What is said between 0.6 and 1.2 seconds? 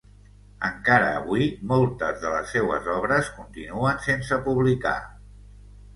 Encara